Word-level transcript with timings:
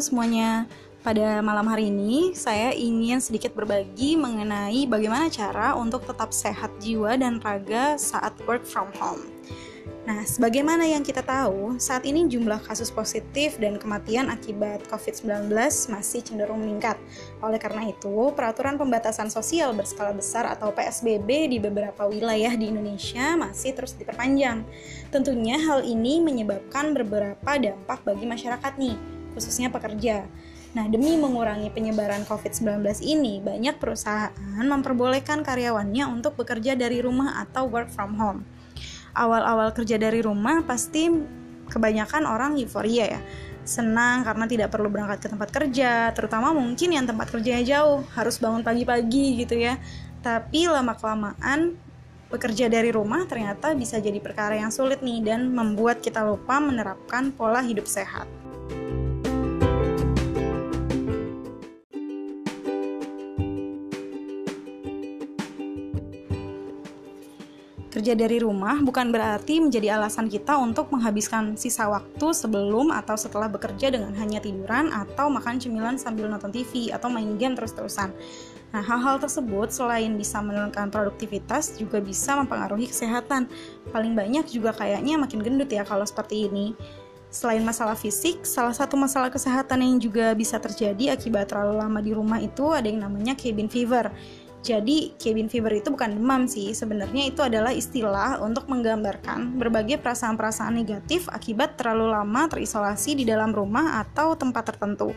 semuanya. 0.00 0.64
Pada 1.04 1.44
malam 1.44 1.68
hari 1.68 1.92
ini, 1.92 2.32
saya 2.32 2.72
ingin 2.72 3.20
sedikit 3.20 3.52
berbagi 3.52 4.16
mengenai 4.16 4.88
bagaimana 4.88 5.28
cara 5.28 5.76
untuk 5.76 6.08
tetap 6.08 6.32
sehat 6.32 6.72
jiwa 6.80 7.20
dan 7.20 7.36
raga 7.38 8.00
saat 8.00 8.32
work 8.48 8.64
from 8.64 8.88
home. 8.96 9.28
Nah, 10.08 10.24
sebagaimana 10.24 10.88
yang 10.88 11.04
kita 11.04 11.20
tahu, 11.20 11.76
saat 11.76 12.08
ini 12.08 12.24
jumlah 12.32 12.64
kasus 12.64 12.88
positif 12.88 13.60
dan 13.60 13.76
kematian 13.76 14.32
akibat 14.32 14.88
COVID-19 14.88 15.52
masih 15.92 16.24
cenderung 16.24 16.64
meningkat. 16.64 16.96
Oleh 17.44 17.60
karena 17.60 17.92
itu, 17.92 18.32
peraturan 18.32 18.80
pembatasan 18.80 19.28
sosial 19.28 19.76
berskala 19.76 20.16
besar 20.16 20.48
atau 20.48 20.72
PSBB 20.72 21.52
di 21.52 21.58
beberapa 21.60 22.08
wilayah 22.08 22.56
di 22.56 22.72
Indonesia 22.72 23.36
masih 23.36 23.76
terus 23.76 23.92
diperpanjang. 24.00 24.64
Tentunya 25.12 25.60
hal 25.60 25.84
ini 25.84 26.24
menyebabkan 26.24 26.96
beberapa 26.96 27.60
dampak 27.60 28.00
bagi 28.08 28.24
masyarakat 28.24 28.72
nih, 28.80 29.17
khususnya 29.32 29.68
pekerja. 29.72 30.28
Nah, 30.76 30.84
demi 30.86 31.16
mengurangi 31.16 31.72
penyebaran 31.72 32.28
COVID-19 32.28 33.00
ini, 33.00 33.40
banyak 33.40 33.80
perusahaan 33.80 34.66
memperbolehkan 34.68 35.40
karyawannya 35.40 36.04
untuk 36.12 36.36
bekerja 36.36 36.76
dari 36.76 37.00
rumah 37.00 37.40
atau 37.40 37.66
work 37.66 37.88
from 37.88 38.14
home 38.20 38.44
awal-awal 39.18 39.74
kerja 39.74 39.98
dari 39.98 40.22
rumah 40.22 40.62
pasti 40.62 41.10
kebanyakan 41.68 42.24
orang 42.24 42.56
euforia 42.56 43.18
ya 43.18 43.20
senang 43.66 44.24
karena 44.24 44.48
tidak 44.48 44.72
perlu 44.72 44.88
berangkat 44.88 45.20
ke 45.20 45.28
tempat 45.28 45.50
kerja 45.52 46.14
terutama 46.16 46.56
mungkin 46.56 46.96
yang 46.96 47.04
tempat 47.04 47.28
kerjanya 47.28 47.64
jauh 47.66 48.00
harus 48.16 48.40
bangun 48.40 48.64
pagi-pagi 48.64 49.44
gitu 49.44 49.60
ya 49.60 49.76
tapi 50.24 50.64
lama 50.64 50.96
kelamaan 50.96 51.76
bekerja 52.32 52.72
dari 52.72 52.88
rumah 52.92 53.28
ternyata 53.28 53.76
bisa 53.76 54.00
jadi 54.00 54.16
perkara 54.20 54.56
yang 54.56 54.72
sulit 54.72 55.04
nih 55.04 55.20
dan 55.20 55.52
membuat 55.52 56.00
kita 56.00 56.24
lupa 56.24 56.60
menerapkan 56.60 57.32
pola 57.32 57.64
hidup 57.64 57.88
sehat. 57.88 58.28
Kerja 67.98 68.14
dari 68.14 68.38
rumah 68.38 68.78
bukan 68.78 69.10
berarti 69.10 69.58
menjadi 69.58 69.98
alasan 69.98 70.30
kita 70.30 70.54
untuk 70.54 70.86
menghabiskan 70.94 71.58
sisa 71.58 71.90
waktu 71.90 72.30
sebelum 72.30 72.94
atau 72.94 73.18
setelah 73.18 73.50
bekerja 73.50 73.90
dengan 73.90 74.14
hanya 74.14 74.38
tiduran 74.38 74.94
atau 74.94 75.26
makan 75.26 75.58
cemilan 75.58 75.98
sambil 75.98 76.30
nonton 76.30 76.54
TV 76.54 76.94
atau 76.94 77.10
main 77.10 77.26
game 77.34 77.58
terus-terusan. 77.58 78.14
Nah, 78.70 78.86
hal-hal 78.86 79.18
tersebut 79.18 79.74
selain 79.74 80.14
bisa 80.14 80.38
menurunkan 80.38 80.94
produktivitas 80.94 81.74
juga 81.74 81.98
bisa 81.98 82.38
mempengaruhi 82.38 82.86
kesehatan. 82.86 83.50
Paling 83.90 84.14
banyak 84.14 84.46
juga 84.46 84.70
kayaknya 84.78 85.18
makin 85.18 85.42
gendut 85.42 85.66
ya 85.66 85.82
kalau 85.82 86.06
seperti 86.06 86.46
ini. 86.46 86.78
Selain 87.34 87.66
masalah 87.66 87.98
fisik, 87.98 88.46
salah 88.46 88.78
satu 88.78 88.94
masalah 88.94 89.26
kesehatan 89.26 89.82
yang 89.82 89.98
juga 89.98 90.38
bisa 90.38 90.62
terjadi 90.62 91.18
akibat 91.18 91.50
terlalu 91.50 91.82
lama 91.82 91.98
di 91.98 92.14
rumah 92.14 92.38
itu 92.38 92.70
ada 92.70 92.86
yang 92.86 93.02
namanya 93.02 93.34
cabin 93.34 93.66
fever 93.66 94.14
jadi 94.58 95.14
cabin 95.16 95.46
fever 95.46 95.78
itu 95.78 95.88
bukan 95.94 96.18
demam 96.18 96.50
sih, 96.50 96.74
sebenarnya 96.74 97.30
itu 97.30 97.40
adalah 97.46 97.70
istilah 97.70 98.42
untuk 98.42 98.66
menggambarkan 98.66 99.54
berbagai 99.54 100.02
perasaan-perasaan 100.02 100.74
negatif 100.74 101.30
akibat 101.30 101.78
terlalu 101.78 102.10
lama 102.10 102.50
terisolasi 102.50 103.14
di 103.14 103.24
dalam 103.24 103.54
rumah 103.54 104.02
atau 104.02 104.34
tempat 104.34 104.74
tertentu. 104.74 105.14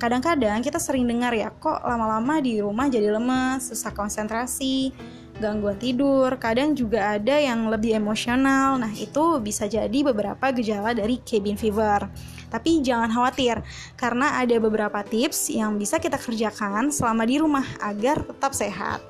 Kadang-kadang 0.00 0.58
kita 0.64 0.82
sering 0.82 1.06
dengar 1.06 1.30
ya, 1.36 1.54
kok 1.54 1.78
lama-lama 1.84 2.42
di 2.42 2.58
rumah 2.58 2.90
jadi 2.90 3.14
lemes, 3.14 3.70
susah 3.70 3.94
konsentrasi, 3.94 4.90
gangguan 5.38 5.78
tidur, 5.78 6.34
kadang 6.38 6.74
juga 6.74 7.14
ada 7.14 7.38
yang 7.38 7.70
lebih 7.70 7.94
emosional. 7.98 8.74
Nah, 8.78 8.90
itu 8.94 9.38
bisa 9.38 9.70
jadi 9.70 9.98
beberapa 10.02 10.50
gejala 10.50 10.94
dari 10.94 11.22
cabin 11.22 11.54
fever. 11.54 12.10
Tapi 12.54 12.78
jangan 12.86 13.10
khawatir, 13.10 13.58
karena 13.98 14.38
ada 14.38 14.54
beberapa 14.62 15.02
tips 15.02 15.50
yang 15.50 15.74
bisa 15.74 15.98
kita 15.98 16.14
kerjakan 16.22 16.94
selama 16.94 17.26
di 17.26 17.42
rumah 17.42 17.66
agar 17.82 18.22
tetap 18.22 18.54
sehat. 18.54 19.02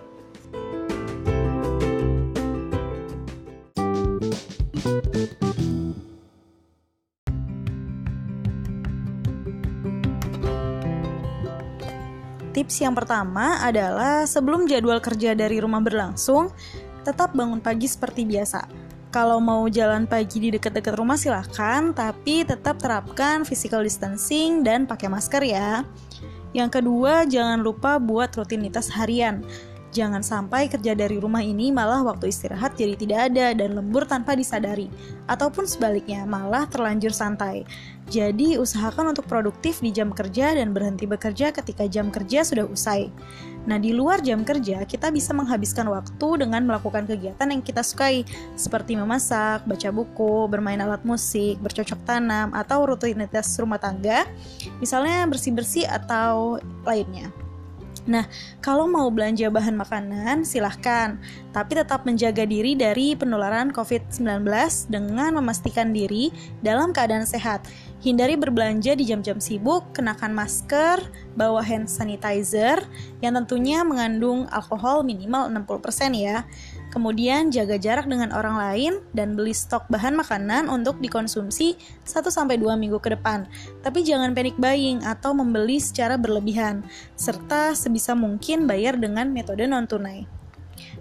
Tips 12.56 12.80
yang 12.80 12.96
pertama 12.96 13.60
adalah 13.60 14.24
sebelum 14.24 14.64
jadwal 14.64 15.04
kerja 15.04 15.36
dari 15.36 15.60
rumah 15.60 15.84
berlangsung, 15.84 16.48
tetap 17.04 17.36
bangun 17.36 17.60
pagi 17.60 17.84
seperti 17.84 18.24
biasa 18.24 18.83
kalau 19.14 19.38
mau 19.38 19.70
jalan 19.70 20.10
pagi 20.10 20.42
di 20.42 20.50
dekat-dekat 20.50 20.98
rumah 20.98 21.14
silahkan, 21.14 21.94
tapi 21.94 22.42
tetap 22.42 22.82
terapkan 22.82 23.46
physical 23.46 23.86
distancing 23.86 24.66
dan 24.66 24.90
pakai 24.90 25.06
masker 25.06 25.38
ya. 25.46 25.86
Yang 26.50 26.82
kedua, 26.82 27.22
jangan 27.22 27.62
lupa 27.62 28.02
buat 28.02 28.34
rutinitas 28.34 28.90
harian. 28.90 29.46
Jangan 29.94 30.26
sampai 30.26 30.66
kerja 30.66 30.98
dari 30.98 31.22
rumah 31.22 31.46
ini 31.46 31.70
malah 31.70 32.02
waktu 32.02 32.34
istirahat 32.34 32.74
jadi 32.74 32.98
tidak 32.98 33.20
ada 33.30 33.54
dan 33.54 33.78
lembur 33.78 34.02
tanpa 34.02 34.34
disadari, 34.34 34.90
ataupun 35.30 35.62
sebaliknya 35.62 36.26
malah 36.26 36.66
terlanjur 36.66 37.14
santai. 37.14 37.62
Jadi, 38.10 38.58
usahakan 38.58 39.14
untuk 39.14 39.30
produktif 39.30 39.78
di 39.78 39.94
jam 39.94 40.10
kerja 40.10 40.58
dan 40.58 40.74
berhenti 40.74 41.06
bekerja 41.06 41.54
ketika 41.54 41.86
jam 41.86 42.10
kerja 42.10 42.42
sudah 42.42 42.66
usai. 42.66 43.14
Nah, 43.64 43.80
di 43.80 43.96
luar 43.96 44.20
jam 44.20 44.44
kerja, 44.44 44.84
kita 44.84 45.08
bisa 45.08 45.32
menghabiskan 45.32 45.88
waktu 45.88 46.44
dengan 46.44 46.64
melakukan 46.68 47.08
kegiatan 47.08 47.48
yang 47.48 47.64
kita 47.64 47.80
sukai, 47.80 48.24
seperti 48.56 48.96
memasak, 48.96 49.64
baca 49.64 49.88
buku, 49.88 50.48
bermain 50.52 50.80
alat 50.80 51.00
musik, 51.04 51.56
bercocok 51.64 52.00
tanam, 52.04 52.52
atau 52.52 52.84
rutinitas 52.84 53.56
rumah 53.56 53.80
tangga, 53.80 54.28
misalnya 54.80 55.24
bersih-bersih 55.28 55.88
atau 55.88 56.60
lainnya. 56.84 57.43
Nah, 58.04 58.28
kalau 58.60 58.84
mau 58.84 59.08
belanja 59.08 59.48
bahan 59.48 59.80
makanan, 59.80 60.44
silahkan. 60.44 61.16
Tapi 61.56 61.72
tetap 61.72 62.04
menjaga 62.04 62.44
diri 62.44 62.76
dari 62.76 63.16
penularan 63.16 63.72
COVID-19 63.72 64.44
dengan 64.92 65.40
memastikan 65.40 65.96
diri 65.96 66.28
dalam 66.60 66.92
keadaan 66.92 67.24
sehat. 67.24 67.64
Hindari 68.04 68.36
berbelanja 68.36 68.92
di 68.92 69.08
jam-jam 69.08 69.40
sibuk, 69.40 69.96
kenakan 69.96 70.36
masker, 70.36 71.00
bawa 71.32 71.64
hand 71.64 71.88
sanitizer 71.88 72.84
yang 73.24 73.32
tentunya 73.40 73.80
mengandung 73.80 74.44
alkohol 74.52 75.00
minimal 75.00 75.48
60% 75.48 76.12
ya. 76.12 76.44
Kemudian 76.94 77.50
jaga 77.50 77.74
jarak 77.74 78.06
dengan 78.06 78.30
orang 78.30 78.54
lain 78.54 78.92
dan 79.10 79.34
beli 79.34 79.50
stok 79.50 79.90
bahan 79.90 80.14
makanan 80.14 80.70
untuk 80.70 81.02
dikonsumsi 81.02 81.74
1-2 82.06 82.54
minggu 82.78 83.02
ke 83.02 83.18
depan. 83.18 83.50
Tapi 83.82 84.06
jangan 84.06 84.30
panic 84.30 84.54
buying 84.62 85.02
atau 85.02 85.34
membeli 85.34 85.82
secara 85.82 86.14
berlebihan, 86.14 86.86
serta 87.18 87.74
sebisa 87.74 88.14
mungkin 88.14 88.70
bayar 88.70 88.94
dengan 88.94 89.34
metode 89.34 89.66
non-tunai. 89.66 90.30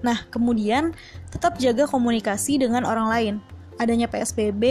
Nah, 0.02 0.26
kemudian 0.34 0.98
tetap 1.30 1.62
jaga 1.62 1.86
komunikasi 1.86 2.58
dengan 2.58 2.90
orang 2.90 3.08
lain. 3.14 3.36
Adanya 3.78 4.10
PSBB 4.10 4.64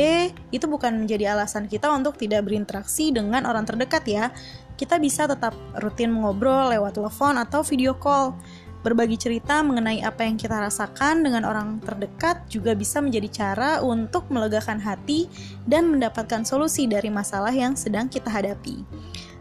itu 0.51 0.67
bukan 0.67 1.07
menjadi 1.07 1.39
alasan 1.39 1.71
kita 1.71 1.91
untuk 1.91 2.19
tidak 2.19 2.47
berinteraksi 2.47 3.15
dengan 3.15 3.47
orang 3.47 3.63
terdekat 3.63 4.03
ya. 4.11 4.35
Kita 4.75 4.99
bisa 4.99 5.31
tetap 5.31 5.55
rutin 5.79 6.11
mengobrol 6.11 6.71
lewat 6.71 6.99
telepon 6.99 7.39
atau 7.39 7.63
video 7.63 7.95
call. 7.95 8.35
Berbagi 8.83 9.15
cerita 9.15 9.63
mengenai 9.63 10.03
apa 10.03 10.27
yang 10.27 10.35
kita 10.35 10.59
rasakan 10.59 11.23
dengan 11.23 11.47
orang 11.47 11.79
terdekat 11.79 12.51
juga 12.51 12.75
bisa 12.75 12.99
menjadi 12.99 13.31
cara 13.31 13.79
untuk 13.79 14.27
melegakan 14.27 14.83
hati 14.83 15.31
dan 15.71 15.87
mendapatkan 15.87 16.43
solusi 16.43 16.91
dari 16.91 17.07
masalah 17.07 17.55
yang 17.55 17.79
sedang 17.79 18.11
kita 18.11 18.27
hadapi. 18.27 18.83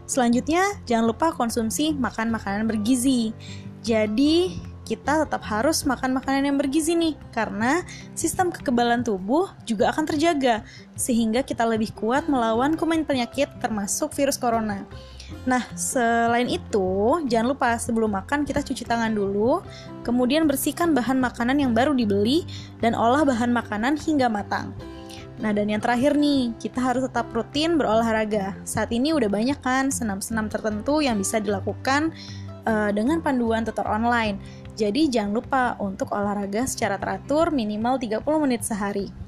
Selanjutnya, 0.06 0.62
jangan 0.86 1.10
lupa 1.10 1.34
konsumsi 1.34 1.90
makan 1.90 2.30
makanan 2.30 2.70
bergizi. 2.70 3.34
Jadi, 3.82 4.54
kita 4.86 5.26
tetap 5.26 5.42
harus 5.46 5.86
makan 5.86 6.14
makanan 6.14 6.46
yang 6.52 6.58
bergizi 6.58 6.94
nih 6.98 7.14
karena 7.30 7.86
sistem 8.18 8.50
kekebalan 8.50 9.06
tubuh 9.06 9.50
juga 9.62 9.94
akan 9.94 10.04
terjaga 10.04 10.66
sehingga 10.98 11.46
kita 11.46 11.62
lebih 11.62 11.94
kuat 11.94 12.26
melawan 12.26 12.74
kuman 12.74 13.06
penyakit 13.06 13.48
termasuk 13.62 14.10
virus 14.14 14.38
corona. 14.38 14.82
Nah, 15.42 15.66
selain 15.74 16.46
itu, 16.46 17.18
jangan 17.26 17.50
lupa 17.50 17.74
sebelum 17.74 18.14
makan 18.14 18.46
kita 18.46 18.62
cuci 18.62 18.86
tangan 18.86 19.10
dulu, 19.10 19.58
kemudian 20.06 20.46
bersihkan 20.46 20.94
bahan 20.94 21.18
makanan 21.18 21.58
yang 21.58 21.74
baru 21.74 21.90
dibeli, 21.90 22.46
dan 22.78 22.94
olah 22.94 23.26
bahan 23.26 23.50
makanan 23.50 23.98
hingga 23.98 24.30
matang. 24.30 24.70
Nah, 25.42 25.50
dan 25.50 25.66
yang 25.66 25.82
terakhir 25.82 26.14
nih, 26.14 26.54
kita 26.62 26.78
harus 26.78 27.02
tetap 27.10 27.26
rutin 27.34 27.74
berolahraga. 27.74 28.54
Saat 28.62 28.94
ini 28.94 29.10
udah 29.10 29.26
banyak 29.26 29.58
kan 29.58 29.90
senam-senam 29.90 30.46
tertentu 30.46 31.02
yang 31.02 31.18
bisa 31.18 31.42
dilakukan 31.42 32.14
uh, 32.62 32.94
dengan 32.94 33.18
panduan 33.18 33.66
tutor 33.66 33.90
online. 33.90 34.38
Jadi 34.78 35.10
jangan 35.10 35.32
lupa 35.34 35.62
untuk 35.82 36.14
olahraga 36.14 36.64
secara 36.64 36.96
teratur 36.96 37.50
minimal 37.50 37.98
30 37.98 38.22
menit 38.44 38.62
sehari. 38.62 39.21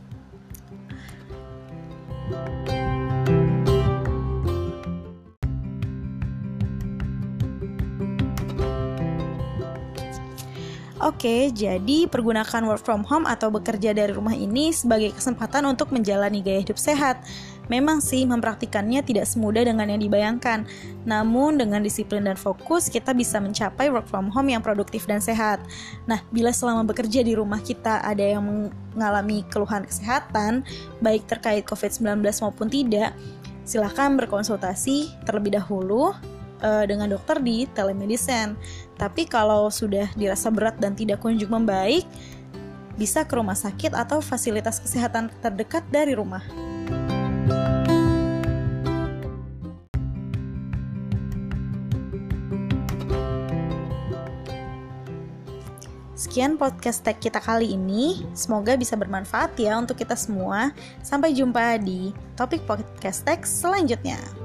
Oke, 11.05 11.53
jadi 11.53 12.09
pergunakan 12.09 12.65
work 12.65 12.81
from 12.81 13.05
home 13.05 13.29
atau 13.29 13.53
bekerja 13.53 13.93
dari 13.93 14.17
rumah 14.17 14.33
ini 14.33 14.73
sebagai 14.73 15.13
kesempatan 15.13 15.69
untuk 15.69 15.93
menjalani 15.93 16.41
gaya 16.41 16.65
hidup 16.65 16.81
sehat. 16.81 17.21
Memang 17.69 18.01
sih 18.01 18.25
mempraktikannya 18.25 19.05
tidak 19.05 19.29
semudah 19.29 19.69
dengan 19.69 19.93
yang 19.93 20.01
dibayangkan. 20.01 20.65
Namun 21.05 21.61
dengan 21.61 21.85
disiplin 21.85 22.25
dan 22.25 22.41
fokus 22.41 22.89
kita 22.89 23.13
bisa 23.13 23.37
mencapai 23.37 23.93
work 23.93 24.09
from 24.09 24.33
home 24.33 24.49
yang 24.49 24.65
produktif 24.65 25.05
dan 25.05 25.21
sehat. 25.21 25.61
Nah, 26.09 26.25
bila 26.33 26.57
selama 26.57 26.89
bekerja 26.89 27.21
di 27.21 27.37
rumah 27.37 27.61
kita 27.61 28.01
ada 28.01 28.25
yang 28.25 28.73
mengalami 28.97 29.45
keluhan 29.53 29.85
kesehatan, 29.85 30.65
baik 31.05 31.29
terkait 31.29 31.69
COVID-19 31.69 32.25
maupun 32.41 32.73
tidak, 32.73 33.13
silakan 33.69 34.17
berkonsultasi 34.17 35.13
terlebih 35.29 35.61
dahulu 35.61 36.17
uh, 36.65 36.85
dengan 36.89 37.13
dokter 37.13 37.37
di 37.45 37.69
telemedicine. 37.77 38.57
Tapi 38.97 39.29
kalau 39.29 39.69
sudah 39.69 40.09
dirasa 40.17 40.49
berat 40.49 40.81
dan 40.81 40.97
tidak 40.97 41.21
kunjung 41.21 41.53
membaik, 41.53 42.09
bisa 42.97 43.27
ke 43.29 43.37
rumah 43.37 43.59
sakit 43.59 43.93
atau 43.93 44.25
fasilitas 44.25 44.81
kesehatan 44.81 45.29
terdekat 45.45 45.85
dari 45.93 46.17
rumah. 46.17 46.43
Sekian 56.15 56.59
podcast 56.59 57.05
tag 57.05 57.21
kita 57.21 57.39
kali 57.39 57.79
ini. 57.79 58.27
Semoga 58.35 58.75
bisa 58.75 58.99
bermanfaat 58.99 59.55
ya 59.55 59.79
untuk 59.79 60.01
kita 60.01 60.19
semua. 60.19 60.75
Sampai 60.99 61.31
jumpa 61.31 61.79
di 61.79 62.11
topik 62.35 62.65
podcast 62.67 63.23
tag 63.23 63.47
selanjutnya. 63.47 64.44